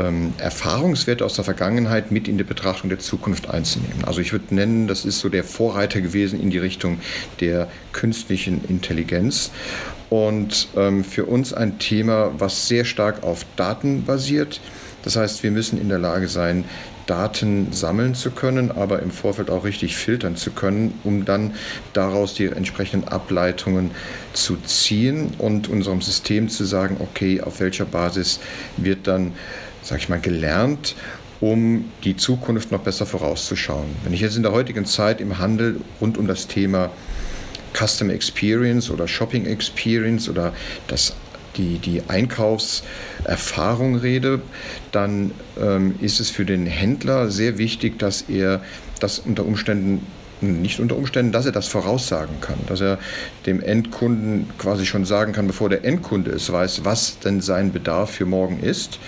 [0.00, 4.04] ähm, Erfahrungswerte aus der Vergangenheit mit in die Betrachtung der Zukunft einzunehmen.
[4.04, 6.98] Also ich würde nennen, das ist so der Vorreiter gewesen in die Richtung
[7.40, 9.50] der künstlichen Intelligenz
[10.08, 14.60] und ähm, für uns ein Thema, was sehr stark auf Daten basiert.
[15.02, 16.64] Das heißt, wir müssen in der Lage sein,
[17.10, 21.54] Daten sammeln zu können, aber im Vorfeld auch richtig filtern zu können, um dann
[21.92, 23.90] daraus die entsprechenden Ableitungen
[24.32, 28.38] zu ziehen und unserem System zu sagen, okay, auf welcher Basis
[28.76, 29.32] wird dann,
[29.90, 30.94] sag ich mal, gelernt
[31.40, 33.86] um die Zukunft noch besser vorauszuschauen.
[34.04, 36.90] Wenn ich jetzt in der heutigen Zeit im Handel rund um das Thema
[37.72, 40.52] Custom Experience oder Shopping Experience oder
[40.86, 41.14] das
[41.56, 44.40] die, die Einkaufserfahrung rede,
[44.92, 48.62] dann ähm, ist es für den Händler sehr wichtig, dass er
[49.00, 50.06] das unter Umständen
[50.40, 52.98] nicht unter Umständen, dass er das voraussagen kann, dass er
[53.46, 58.10] dem Endkunden quasi schon sagen kann, bevor der Endkunde es weiß, was denn sein Bedarf
[58.10, 58.98] für morgen ist.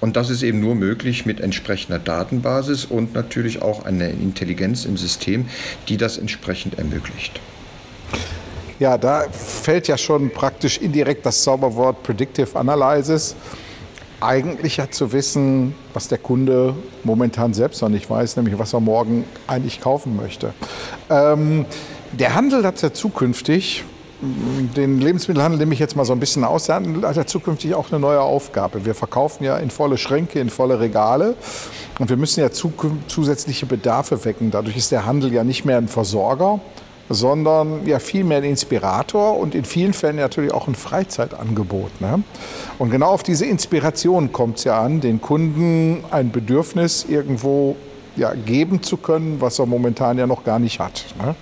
[0.00, 4.96] Und das ist eben nur möglich mit entsprechender Datenbasis und natürlich auch einer Intelligenz im
[4.96, 5.46] System,
[5.88, 7.40] die das entsprechend ermöglicht.
[8.78, 13.36] Ja, da fällt ja schon praktisch indirekt das Zauberwort Predictive Analysis.
[14.22, 18.80] Eigentlich ja zu wissen, was der Kunde momentan selbst noch nicht weiß, nämlich was er
[18.80, 20.54] morgen eigentlich kaufen möchte.
[21.10, 21.66] Ähm,
[22.12, 23.84] der Handel hat ja zukünftig,
[24.22, 27.74] den Lebensmittelhandel nehme ich jetzt mal so ein bisschen aus, der Handel hat ja zukünftig
[27.74, 28.84] auch eine neue Aufgabe.
[28.84, 31.34] Wir verkaufen ja in volle Schränke, in volle Regale
[31.98, 34.50] und wir müssen ja zusätzliche Bedarfe wecken.
[34.50, 36.60] Dadurch ist der Handel ja nicht mehr ein Versorger,
[37.08, 42.00] sondern ja vielmehr ein Inspirator und in vielen Fällen natürlich auch ein Freizeitangebot.
[42.00, 42.22] Ne?
[42.78, 47.76] Und genau auf diese Inspiration kommt es ja an, den Kunden ein Bedürfnis irgendwo
[48.16, 51.04] ja, geben zu können, was er momentan ja noch gar nicht hat.
[51.22, 51.34] Ne?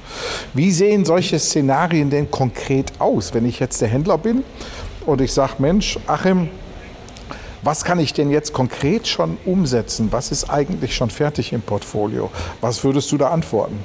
[0.55, 4.45] Wie sehen solche Szenarien denn konkret aus, wenn ich jetzt der Händler bin
[5.07, 6.49] und ich sage, Mensch, Achim,
[7.63, 10.09] was kann ich denn jetzt konkret schon umsetzen?
[10.11, 12.31] Was ist eigentlich schon fertig im Portfolio?
[12.61, 13.79] Was würdest du da antworten?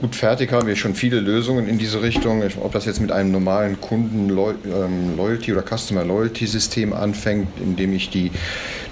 [0.00, 2.42] Gut, fertig haben wir schon viele Lösungen in diese Richtung.
[2.60, 8.32] Ob das jetzt mit einem normalen Kunden-Loyalty ähm, oder Customer-Loyalty-System anfängt, in dem ich die,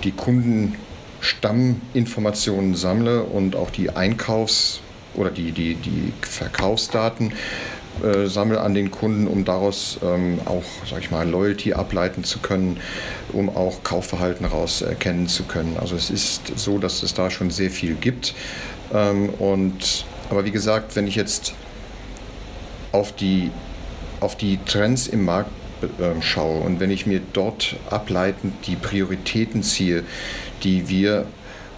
[0.05, 0.13] die
[1.21, 4.81] Kundenstamminformationen sammle und auch die Einkaufs-
[5.15, 7.33] oder die, die, die Verkaufsdaten
[8.03, 12.39] äh, sammle an den Kunden, um daraus ähm, auch, sag ich mal, Loyalty ableiten zu
[12.39, 12.79] können,
[13.33, 15.77] um auch Kaufverhalten heraus erkennen zu können.
[15.79, 18.35] Also es ist so, dass es da schon sehr viel gibt.
[18.95, 21.55] Ähm, und aber wie gesagt, wenn ich jetzt
[22.93, 23.51] auf die,
[24.21, 25.51] auf die Trends im Markt
[25.83, 30.05] äh, schaue und wenn ich mir dort ableitend die Prioritäten ziehe,
[30.63, 31.27] die wir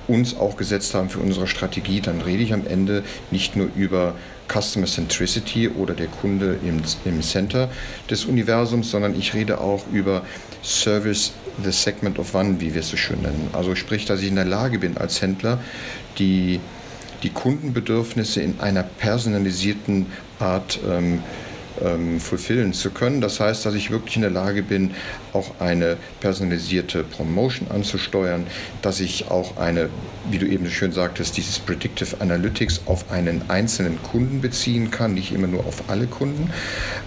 [0.09, 4.15] uns auch gesetzt haben für unsere Strategie, dann rede ich am Ende nicht nur über
[4.49, 7.71] Customer Centricity oder der Kunde im, im Center
[8.11, 10.23] des Universums, sondern ich rede auch über
[10.63, 13.51] Service the Segment of One, wie wir es so schön nennen.
[13.53, 15.59] Also sprich, dass ich in der Lage bin als Händler,
[16.19, 16.61] die
[17.23, 20.07] die Kundenbedürfnisse in einer personalisierten
[20.41, 21.23] Art ähm,
[21.85, 23.21] ähm, fulfillen zu können.
[23.21, 24.93] Das heißt, dass ich wirklich in der Lage bin,
[25.33, 28.47] auch eine personalisierte Promotion anzusteuern,
[28.83, 29.89] dass ich auch eine,
[30.31, 35.33] wie du eben schön sagtest, dieses Predictive Analytics auf einen einzelnen Kunden beziehen kann, nicht
[35.33, 36.51] immer nur auf alle Kunden,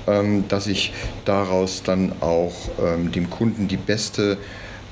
[0.08, 0.94] ähm, dass ich
[1.26, 4.38] daraus dann auch ähm, dem Kunden die beste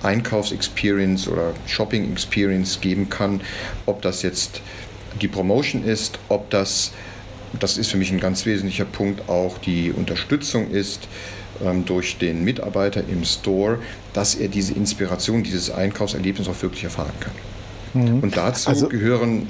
[0.04, 3.42] Einkaufsexperience oder Shopping Experience geben kann,
[3.86, 4.62] ob das jetzt
[5.22, 6.92] die Promotion ist, ob das,
[7.60, 11.08] das ist für mich ein ganz wesentlicher Punkt, auch die Unterstützung ist
[11.64, 13.80] ähm, durch den Mitarbeiter im Store,
[14.14, 17.34] dass er diese Inspiration, dieses Einkaufserlebnis auch wirklich erfahren kann.
[17.94, 18.20] Mhm.
[18.20, 19.48] Und dazu also, gehören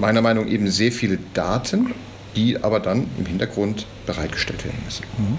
[0.00, 1.92] meiner Meinung nach eben sehr viele Daten,
[2.36, 5.04] die aber dann im Hintergrund bereitgestellt werden müssen.
[5.18, 5.38] Mhm.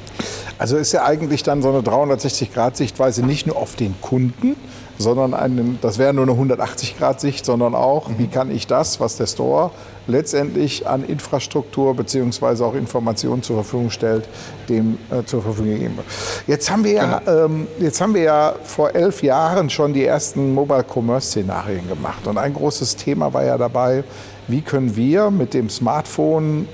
[0.58, 4.56] Also ist ja eigentlich dann so eine 360-Grad-Sichtweise nicht nur auf den Kunden,
[4.98, 9.28] sondern einen, das wäre nur eine 180-Grad-Sicht, sondern auch, wie kann ich das, was der
[9.28, 9.72] Store
[10.08, 12.64] letztendlich an Infrastruktur bzw.
[12.64, 14.28] auch Informationen zur Verfügung stellt,
[14.70, 16.00] dem äh, zur Verfügung geben.
[16.48, 17.46] Jetzt haben wir ja, genau.
[17.46, 22.26] ähm, jetzt haben wir ja vor elf Jahren schon die ersten Mobile Commerce Szenarien gemacht
[22.26, 24.04] und ein großes Thema war ja dabei,
[24.48, 26.68] wie können wir mit dem Smartphone,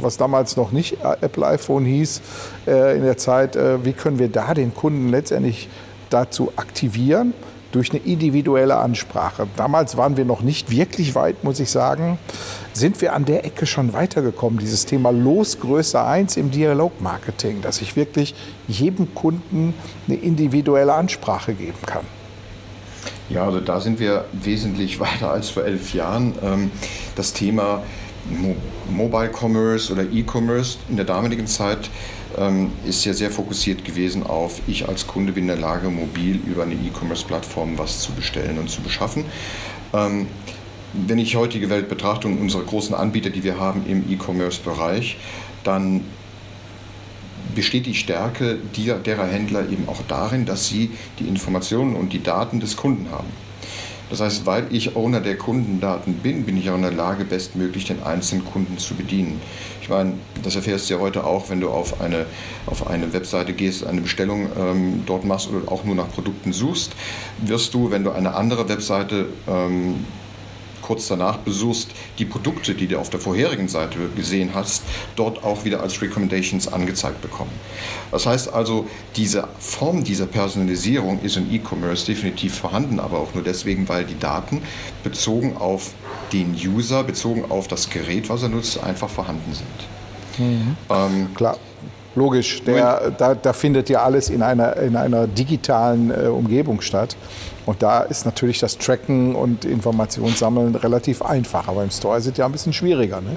[0.00, 2.20] was damals noch nicht Apple iPhone hieß,
[2.66, 5.68] äh, in der Zeit, äh, wie können wir da den Kunden letztendlich
[6.10, 7.32] dazu aktivieren?
[7.72, 9.46] Durch eine individuelle Ansprache.
[9.56, 12.18] Damals waren wir noch nicht wirklich weit, muss ich sagen.
[12.72, 17.96] Sind wir an der Ecke schon weitergekommen, dieses Thema Losgröße 1 im Dialogmarketing, dass ich
[17.96, 18.34] wirklich
[18.68, 19.74] jedem Kunden
[20.06, 22.04] eine individuelle Ansprache geben kann?
[23.28, 26.34] Ja, also da sind wir wesentlich weiter als vor elf Jahren.
[26.42, 26.70] Ähm,
[27.14, 27.82] das Thema
[28.88, 31.90] Mobile Commerce oder E-Commerce in der damaligen Zeit
[32.86, 36.62] ist ja sehr fokussiert gewesen auf, ich als Kunde bin in der Lage, mobil über
[36.62, 39.24] eine E-Commerce-Plattform was zu bestellen und zu beschaffen.
[39.92, 40.26] Ähm,
[40.92, 45.16] wenn ich heutige Welt betrachte und unsere großen Anbieter, die wir haben im E-Commerce-Bereich,
[45.64, 46.02] dann
[47.54, 48.58] besteht die Stärke
[49.04, 53.28] derer Händler eben auch darin, dass sie die Informationen und die Daten des Kunden haben.
[54.10, 57.84] Das heißt, weil ich Owner der Kundendaten bin, bin ich auch in der Lage, bestmöglich
[57.84, 59.40] den einzelnen Kunden zu bedienen.
[59.80, 62.26] Ich meine, das erfährst du ja heute auch, wenn du auf eine,
[62.66, 66.92] auf eine Webseite gehst, eine Bestellung ähm, dort machst oder auch nur nach Produkten suchst,
[67.38, 70.04] wirst du, wenn du eine andere Webseite ähm,
[70.82, 74.82] kurz danach besuchst, die Produkte, die du auf der vorherigen Seite gesehen hast,
[75.16, 77.52] dort auch wieder als Recommendations angezeigt bekommen.
[78.10, 83.44] Das heißt also, diese Form dieser Personalisierung ist im E-Commerce definitiv vorhanden, aber auch nur
[83.44, 84.62] deswegen, weil die Daten
[85.02, 85.92] bezogen auf
[86.32, 90.46] den User, bezogen auf das Gerät, was er nutzt, einfach vorhanden sind.
[90.46, 90.76] Mhm.
[90.88, 91.56] Ähm, Klar.
[92.16, 97.16] Logisch, der, da, da, findet ja alles in einer, in einer digitalen äh, Umgebung statt.
[97.70, 101.68] Und da ist natürlich das Tracken und Informationssammeln relativ einfach.
[101.68, 103.20] Aber im Store ist es ja ein bisschen schwieriger.
[103.20, 103.36] Ne?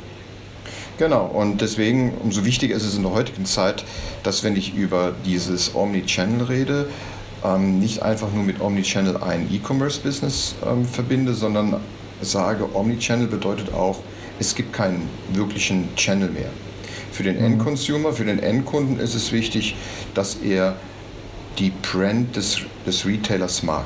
[0.98, 3.86] Genau, und deswegen umso wichtiger ist es in der heutigen Zeit,
[4.24, 6.88] dass wenn ich über dieses Omnichannel rede,
[7.46, 11.76] ähm, nicht einfach nur mit Omnichannel ein E-Commerce-Business ähm, verbinde, sondern
[12.20, 14.00] sage, Omnichannel bedeutet auch,
[14.40, 16.50] es gibt keinen wirklichen Channel mehr.
[17.12, 17.46] Für den mhm.
[17.46, 19.76] Endconsumer, für den Endkunden ist es wichtig,
[20.16, 20.76] dass er
[21.60, 23.86] die Brand des, des Retailers mag.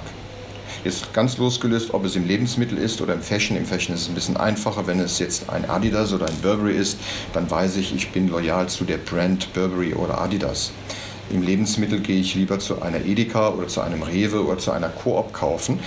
[0.88, 3.58] Jetzt ganz losgelöst, ob es im Lebensmittel ist oder im Fashion.
[3.58, 4.88] Im Fashion ist es ein bisschen einfacher.
[4.88, 6.97] Wenn es jetzt ein Adidas oder ein Burberry ist,
[7.34, 10.71] dann weiß ich, ich bin loyal zu der Brand Burberry oder Adidas.
[11.30, 14.88] Im Lebensmittel gehe ich lieber zu einer Edeka oder zu einem Rewe oder zu einer
[14.88, 15.82] Coop kaufen,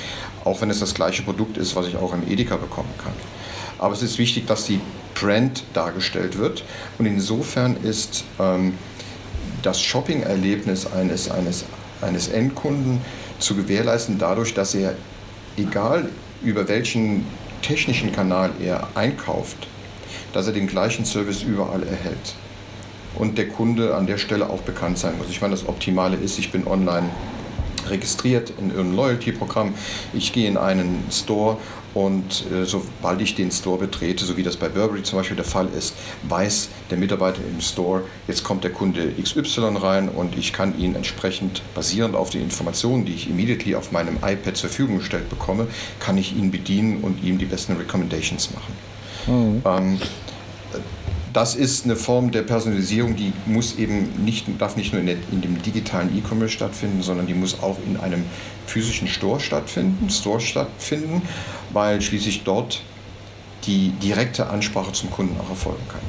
[0.45, 3.15] auch wenn es das gleiche Produkt ist, was ich auch im Edeka bekommen kann.
[3.79, 4.81] Aber es ist wichtig, dass die
[5.15, 6.63] Brand dargestellt wird
[6.99, 8.75] und insofern ist ähm,
[9.63, 11.65] das Shopping-Erlebnis eines, eines,
[12.03, 13.01] eines Endkunden
[13.41, 14.95] zu gewährleisten dadurch, dass er,
[15.57, 16.09] egal
[16.43, 17.27] über welchen
[17.63, 19.67] technischen Kanal er einkauft,
[20.33, 22.35] dass er den gleichen Service überall erhält.
[23.17, 25.29] Und der Kunde an der Stelle auch bekannt sein muss.
[25.29, 27.11] Ich meine, das Optimale ist, ich bin online
[27.89, 29.75] registriert in irgendeinem Loyalty-Programm.
[30.13, 31.59] Ich gehe in einen Store
[31.95, 35.45] und äh, sobald ich den Store betrete, so wie das bei Burberry zum Beispiel der
[35.45, 40.53] Fall ist, weiß der Mitarbeiter im Store, jetzt kommt der Kunde XY rein und ich
[40.53, 44.99] kann ihn entsprechend basierend auf den Informationen, die ich immediately auf meinem iPad zur Verfügung
[44.99, 45.67] gestellt bekomme,
[45.99, 48.75] kann ich ihn bedienen und ihm die besten Recommendations machen.
[49.27, 49.63] Mhm.
[49.65, 49.99] Ähm,
[51.33, 55.17] das ist eine Form der Personalisierung, die muss eben nicht, darf nicht nur in, der,
[55.31, 58.25] in dem digitalen E-Commerce stattfinden, sondern die muss auch in einem
[58.67, 61.23] physischen Store stattfinden, Store stattfinden,
[61.73, 62.83] weil schließlich dort
[63.65, 66.01] die direkte Ansprache zum Kunden auch erfolgen kann.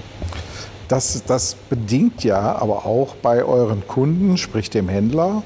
[0.87, 5.43] Das, das bedingt ja aber auch bei euren Kunden, sprich dem Händler,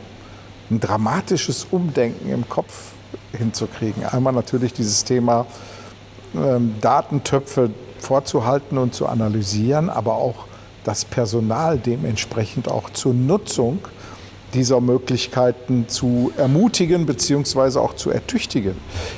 [0.72, 2.94] ein dramatisches Umdenken im Kopf
[3.38, 4.04] hinzukriegen.
[4.06, 5.46] Einmal natürlich dieses Thema
[6.36, 7.70] ähm, Datentöpfe
[8.06, 10.46] vorzuhalten und zu analysieren, aber auch
[10.84, 13.80] das Personal dementsprechend auch zur Nutzung
[14.54, 17.80] dieser Möglichkeiten zu ermutigen bzw.
[17.80, 18.76] auch zu ertüchtigen.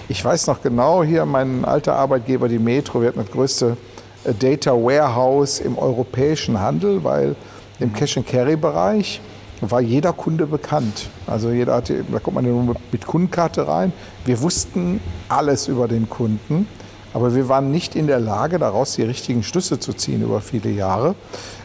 [0.08, 3.78] Ich weiß noch genau, hier mein alter Arbeitgeber, die Metro, wir hatten das größte
[4.24, 7.36] äh, Data Warehouse im europäischen Handel, weil
[7.80, 9.22] im Cash-and-Carry-Bereich
[9.62, 11.10] war jeder Kunde bekannt.
[11.28, 13.92] Also jeder hatte, da kommt man nur mit Kundenkarte rein.
[14.26, 16.68] Wir wussten alles über den Kunden.
[17.14, 20.70] Aber wir waren nicht in der Lage, daraus die richtigen Schlüsse zu ziehen über viele
[20.70, 21.16] Jahre,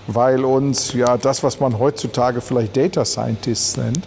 [0.07, 4.07] weil uns ja das, was man heutzutage vielleicht Data Scientists nennt,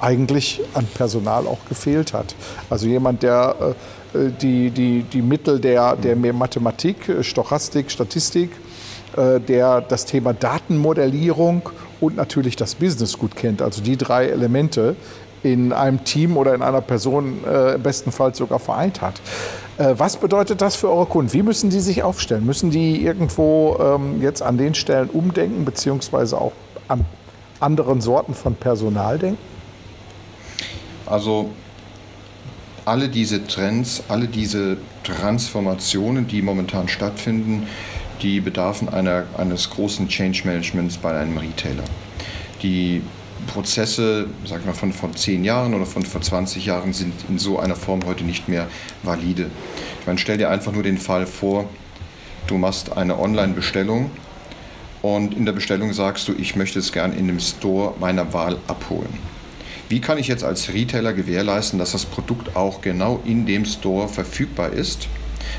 [0.00, 2.34] eigentlich an Personal auch gefehlt hat.
[2.68, 3.74] Also jemand, der
[4.14, 8.50] äh, die, die, die Mittel der, der Mathematik, äh, Stochastik, Statistik,
[9.16, 11.70] äh, der das Thema Datenmodellierung
[12.00, 13.62] und natürlich das Business gut kennt.
[13.62, 14.96] Also die drei Elemente
[15.42, 19.20] in einem Team oder in einer Person äh, bestenfalls sogar vereint hat.
[19.78, 21.32] Äh, was bedeutet das für eure Kunden?
[21.32, 22.46] Wie müssen die sich aufstellen?
[22.46, 26.52] Müssen die irgendwo ähm, jetzt an den Stellen umdenken, beziehungsweise auch
[26.86, 27.04] an
[27.60, 29.38] anderen Sorten von Personal denken?
[31.06, 31.50] Also
[32.84, 37.66] alle diese Trends, alle diese Transformationen, die momentan stattfinden,
[38.22, 41.84] die bedarfen einer, eines großen Change Managements bei einem Retailer.
[42.62, 43.02] Die
[43.46, 47.38] Prozesse, sag ich mal, von vor zehn Jahren oder von vor 20 Jahren sind in
[47.38, 48.68] so einer Form heute nicht mehr
[49.02, 49.50] valide.
[50.00, 51.68] Ich meine, stell dir einfach nur den Fall vor,
[52.46, 54.10] du machst eine Online-Bestellung
[55.02, 58.58] und in der Bestellung sagst du, ich möchte es gern in dem Store meiner Wahl
[58.68, 59.18] abholen.
[59.88, 64.08] Wie kann ich jetzt als Retailer gewährleisten, dass das Produkt auch genau in dem Store
[64.08, 65.08] verfügbar ist?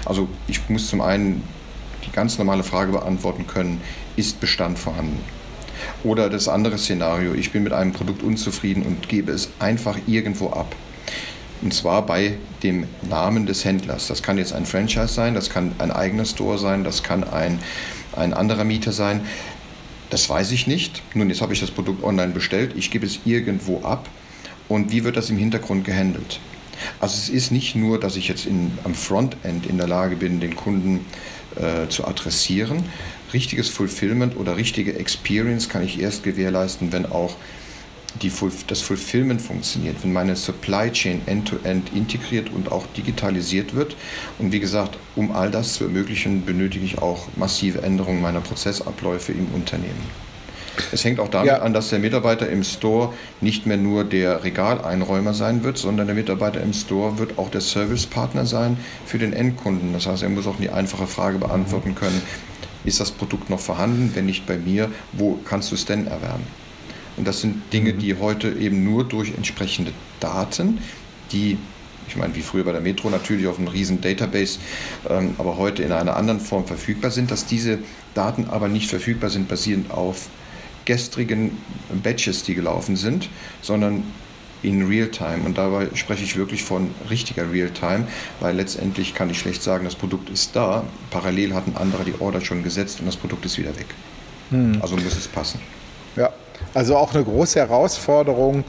[0.03, 1.43] Also ich muss zum einen
[2.05, 3.81] die ganz normale Frage beantworten können,
[4.15, 5.19] ist Bestand vorhanden?
[6.03, 10.49] Oder das andere Szenario, ich bin mit einem Produkt unzufrieden und gebe es einfach irgendwo
[10.49, 10.75] ab.
[11.61, 14.07] Und zwar bei dem Namen des Händlers.
[14.07, 17.59] Das kann jetzt ein Franchise sein, das kann ein eigener Store sein, das kann ein,
[18.15, 19.21] ein anderer Mieter sein.
[20.09, 21.01] Das weiß ich nicht.
[21.13, 24.07] Nun, jetzt habe ich das Produkt online bestellt, ich gebe es irgendwo ab.
[24.67, 26.39] Und wie wird das im Hintergrund gehandelt?
[26.99, 30.39] Also es ist nicht nur, dass ich jetzt in, am Frontend in der Lage bin,
[30.39, 31.05] den Kunden
[31.55, 32.83] äh, zu adressieren.
[33.34, 37.36] Richtiges Fulfillment oder richtige Experience kann ich erst gewährleisten, wenn auch
[38.21, 38.32] die,
[38.67, 43.95] das Fulfillment funktioniert, wenn meine Supply Chain end-to-end -End integriert und auch digitalisiert wird.
[44.39, 49.34] Und wie gesagt, um all das zu ermöglichen, benötige ich auch massive Änderungen meiner Prozessabläufe
[49.34, 50.26] im Unternehmen.
[50.91, 51.59] Es hängt auch damit ja.
[51.59, 56.15] an, dass der Mitarbeiter im Store nicht mehr nur der Regaleinräumer sein wird, sondern der
[56.15, 59.93] Mitarbeiter im Store wird auch der Servicepartner sein für den Endkunden.
[59.93, 62.21] Das heißt, er muss auch die einfache Frage beantworten können,
[62.86, 64.11] ist das Produkt noch vorhanden?
[64.13, 66.43] Wenn nicht bei mir, wo kannst du es denn erwerben?
[67.17, 67.99] Und das sind Dinge, mhm.
[67.99, 70.79] die heute eben nur durch entsprechende Daten,
[71.31, 71.57] die
[72.07, 74.59] ich meine, wie früher bei der Metro natürlich auf einem riesen Database,
[75.09, 77.79] ähm, aber heute in einer anderen Form verfügbar sind, dass diese
[78.13, 80.29] Daten aber nicht verfügbar sind basierend auf
[80.86, 81.57] gestrigen
[82.03, 83.29] Batches, die gelaufen sind,
[83.61, 84.03] sondern
[84.66, 85.45] in Realtime.
[85.45, 88.07] Und dabei spreche ich wirklich von richtiger Realtime,
[88.39, 90.84] weil letztendlich kann ich schlecht sagen, das Produkt ist da.
[91.11, 93.88] Parallel hatten andere die Order schon gesetzt und das Produkt ist wieder weg.
[94.49, 94.80] Hm.
[94.82, 95.59] Also muss es passen.
[96.16, 96.32] Ja,
[96.74, 98.63] also auch eine große Herausforderung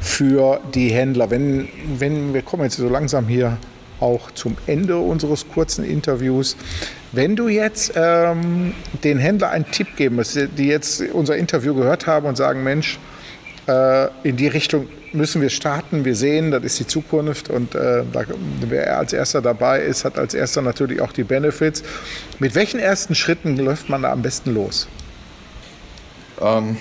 [0.00, 1.30] für die Händler.
[1.30, 1.68] Wenn,
[1.98, 3.58] wenn wir kommen jetzt so langsam hier
[4.00, 6.56] auch zum Ende unseres kurzen Interviews.
[7.12, 8.74] Wenn du jetzt ähm,
[9.04, 12.98] den Händler einen Tipp geben müsstest, die jetzt unser Interview gehört haben und sagen, Mensch,
[13.66, 18.24] in die Richtung müssen wir starten, wir sehen, das ist die Zukunft und äh, da,
[18.68, 21.82] wer als erster dabei ist, hat als erster natürlich auch die Benefits.
[22.38, 24.88] Mit welchen ersten Schritten läuft man da am besten los?
[26.40, 26.76] Ähm,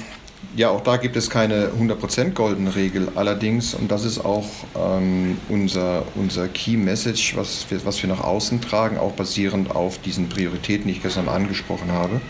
[0.55, 3.07] ja, auch da gibt es keine 100% goldene Regel.
[3.15, 8.21] Allerdings, und das ist auch ähm, unser, unser Key Message, was wir, was wir nach
[8.21, 12.21] außen tragen, auch basierend auf diesen Prioritäten, die ich gestern angesprochen habe.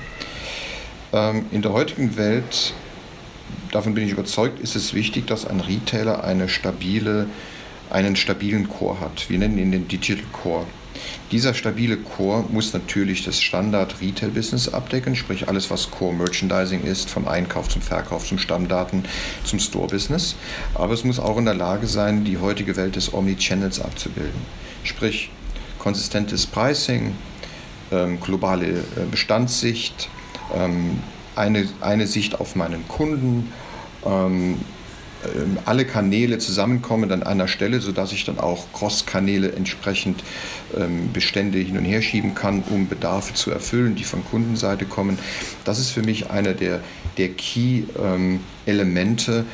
[1.12, 2.74] Ähm, in der heutigen Welt,
[3.74, 7.28] davon bin ich überzeugt, ist es wichtig, dass ein Retailer eine stabile,
[7.90, 9.30] einen stabilen Core hat.
[9.30, 10.66] Wir nennen ihn den Digital Core.
[11.32, 17.68] Dieser stabile Core muss natürlich das Standard-Retail-Business abdecken, sprich alles, was Core-Merchandising ist, vom Einkauf
[17.70, 19.04] zum Verkauf, zum Stammdaten,
[19.44, 20.36] zum Store-Business.
[20.76, 24.42] Aber es muss auch in der Lage sein, die heutige Welt des Omnichannels abzubilden.
[24.84, 25.32] Sprich,
[25.80, 27.16] konsistentes Pricing,
[27.92, 30.10] ähm, globale äh, Bestandssicht,
[30.56, 31.00] ähm,
[31.36, 33.52] eine, eine Sicht auf meinen Kunden,
[34.06, 34.60] ähm,
[35.26, 40.24] ähm, alle Kanäle zusammenkommen an einer Stelle, sodass ich dann auch Cross-Kanäle entsprechend
[40.78, 45.18] ähm, Bestände hin und her schieben kann, um Bedarfe zu erfüllen, die von Kundenseite kommen.
[45.64, 46.82] Das ist für mich einer der,
[47.18, 49.46] der Key-Elemente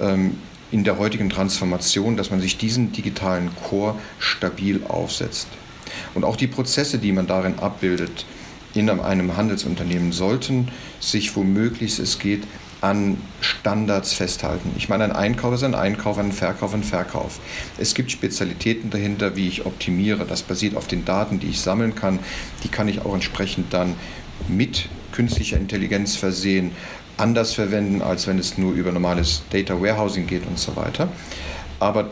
[0.00, 0.38] ähm,
[0.70, 5.48] in der heutigen Transformation, dass man sich diesen digitalen Core stabil aufsetzt.
[6.14, 8.26] Und auch die Prozesse, die man darin abbildet,
[8.74, 10.68] in einem Handelsunternehmen sollten
[11.00, 12.42] sich womöglich es geht
[12.80, 14.72] an Standards festhalten.
[14.76, 17.40] Ich meine, ein Einkauf ist ein Einkauf, ein Verkauf ein Verkauf.
[17.76, 20.24] Es gibt Spezialitäten dahinter, wie ich optimiere.
[20.24, 22.18] Das basiert auf den Daten, die ich sammeln kann.
[22.62, 23.94] Die kann ich auch entsprechend dann
[24.46, 26.72] mit künstlicher Intelligenz versehen,
[27.16, 31.08] anders verwenden, als wenn es nur über normales Data Warehousing geht und so weiter.
[31.80, 32.10] Aber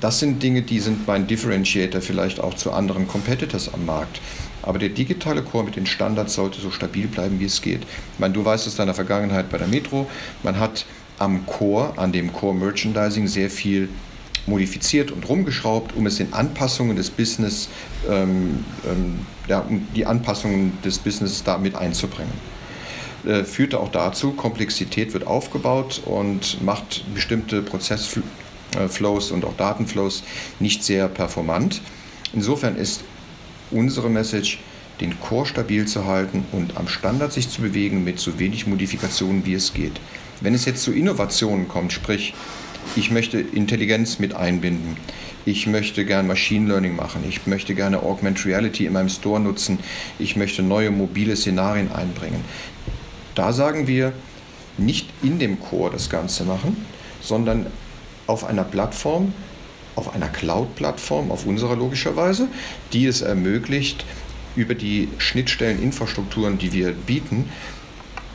[0.00, 4.20] das sind Dinge, die sind mein Differentiator vielleicht auch zu anderen Competitors am Markt.
[4.68, 7.84] Aber der digitale Core mit den Standards sollte so stabil bleiben, wie es geht.
[8.12, 10.06] Ich meine, du weißt es deiner Vergangenheit bei der Metro.
[10.42, 10.84] Man hat
[11.18, 13.88] am Core, an dem Core Merchandising sehr viel
[14.44, 17.70] modifiziert und rumgeschraubt, um es in Anpassungen des Business,
[18.10, 22.34] ähm, ähm, ja, um die Anpassungen des Business damit einzubringen.
[23.24, 30.24] Äh, führte auch dazu, Komplexität wird aufgebaut und macht bestimmte Prozessflows und auch Datenflows
[30.60, 31.80] nicht sehr performant.
[32.34, 33.02] Insofern ist
[33.70, 34.58] unsere Message,
[35.00, 39.46] den Core stabil zu halten und am Standard sich zu bewegen mit so wenig Modifikationen
[39.46, 40.00] wie es geht.
[40.40, 42.34] Wenn es jetzt zu Innovationen kommt, sprich,
[42.96, 44.96] ich möchte Intelligenz mit einbinden,
[45.44, 49.78] ich möchte gerne Machine Learning machen, ich möchte gerne Augmented Reality in meinem Store nutzen,
[50.18, 52.44] ich möchte neue mobile Szenarien einbringen.
[53.34, 54.12] Da sagen wir,
[54.78, 56.84] nicht in dem Core das Ganze machen,
[57.20, 57.66] sondern
[58.26, 59.32] auf einer Plattform,
[59.98, 62.48] auf einer Cloud-Plattform, auf unserer logischerweise,
[62.92, 64.04] die es ermöglicht,
[64.56, 67.50] über die Schnittstelleninfrastrukturen, die wir bieten,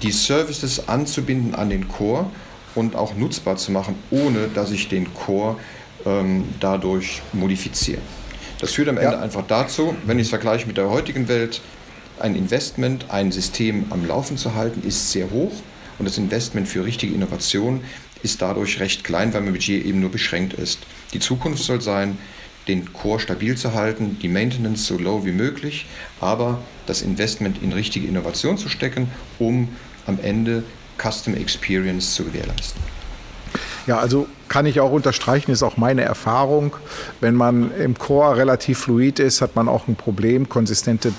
[0.01, 2.27] die Services anzubinden an den Core
[2.75, 5.57] und auch nutzbar zu machen, ohne dass ich den Core
[6.05, 8.01] ähm, dadurch modifiziere.
[8.59, 9.21] Das führt am Ende ja.
[9.21, 11.61] einfach dazu, wenn ich es vergleiche mit der heutigen Welt,
[12.19, 15.51] ein Investment, ein System am Laufen zu halten, ist sehr hoch
[15.99, 17.81] und das Investment für richtige Innovation
[18.23, 20.79] ist dadurch recht klein, weil mein Budget eben nur beschränkt ist.
[21.13, 22.17] Die Zukunft soll sein,
[22.67, 25.85] den Core stabil zu halten, die Maintenance so low wie möglich,
[26.21, 29.09] aber das Investment in richtige Innovation zu stecken,
[29.39, 29.69] um
[30.07, 30.63] am Ende
[30.97, 32.81] Custom Experience zu gewährleisten.
[33.85, 36.75] Ja, also kann ich auch unterstreichen, ist auch meine Erfahrung.
[37.19, 41.11] Wenn man im Core relativ fluid ist, hat man auch ein Problem, konsistente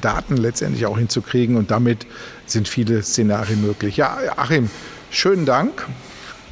[0.00, 2.06] Daten letztendlich auch hinzukriegen und damit
[2.46, 3.96] sind viele Szenarien möglich.
[3.96, 4.68] Ja, Achim,
[5.10, 5.86] schönen Dank.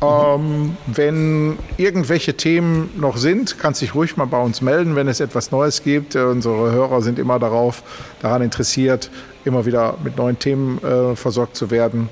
[0.02, 5.20] Ähm, wenn irgendwelche Themen noch sind, kannst dich ruhig mal bei uns melden, wenn es
[5.20, 6.16] etwas Neues gibt.
[6.16, 7.82] Unsere Hörer sind immer darauf,
[8.20, 9.10] daran interessiert,
[9.44, 12.08] immer wieder mit neuen Themen äh, versorgt zu werden.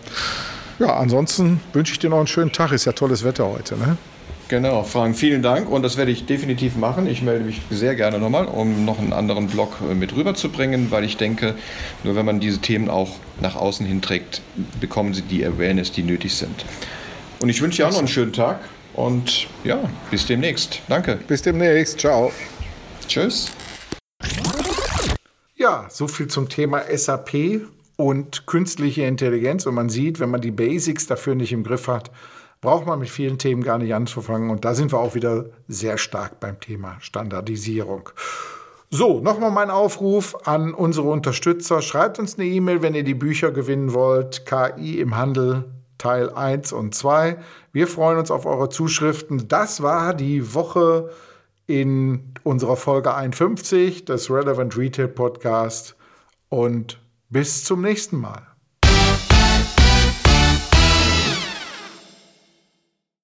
[0.78, 2.72] Ja, ansonsten wünsche ich dir noch einen schönen Tag.
[2.72, 3.76] Ist ja tolles Wetter heute.
[3.76, 3.96] Ne?
[4.48, 7.06] Genau, Frank, vielen Dank und das werde ich definitiv machen.
[7.06, 11.04] Ich melde mich sehr gerne nochmal, um noch einen anderen Blog äh, mit rüberzubringen, weil
[11.04, 11.54] ich denke,
[12.02, 13.10] nur wenn man diese Themen auch
[13.40, 14.40] nach außen hin trägt,
[14.80, 16.64] bekommen sie die Awareness, die nötig sind.
[17.40, 18.60] Und ich wünsche dir auch noch einen schönen Tag
[18.94, 19.78] und ja,
[20.10, 20.82] bis demnächst.
[20.88, 21.18] Danke.
[21.28, 22.00] Bis demnächst.
[22.00, 22.32] Ciao.
[23.06, 23.52] Tschüss.
[25.54, 27.62] Ja, so viel zum Thema SAP
[27.96, 29.66] und künstliche Intelligenz.
[29.66, 32.10] Und man sieht, wenn man die Basics dafür nicht im Griff hat,
[32.60, 34.50] braucht man mit vielen Themen gar nicht anzufangen.
[34.50, 38.10] Und da sind wir auch wieder sehr stark beim Thema Standardisierung.
[38.90, 41.82] So, nochmal mein Aufruf an unsere Unterstützer.
[41.82, 44.46] Schreibt uns eine E-Mail, wenn ihr die Bücher gewinnen wollt.
[44.46, 45.66] KI im Handel
[45.98, 47.38] Teil 1 und 2.
[47.72, 49.48] Wir freuen uns auf eure Zuschriften.
[49.48, 51.10] Das war die Woche
[51.66, 55.96] in unserer Folge 51 des Relevant Retail Podcast
[56.48, 58.47] und bis zum nächsten Mal.